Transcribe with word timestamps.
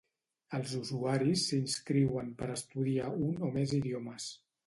Els 0.59 0.71
usuaris 0.77 1.43
s’inscriuen 1.49 2.33
per 2.41 2.49
estudiar 2.55 3.13
un 3.29 3.37
o 3.49 3.51
més 3.59 3.77
idiomes. 3.83 4.31